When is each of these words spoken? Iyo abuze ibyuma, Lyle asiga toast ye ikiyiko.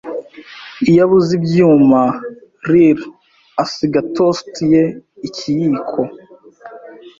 Iyo 0.89 0.99
abuze 1.05 1.31
ibyuma, 1.39 2.01
Lyle 2.69 3.05
asiga 3.63 3.99
toast 4.13 4.53
ye 4.71 4.83
ikiyiko. 5.27 6.01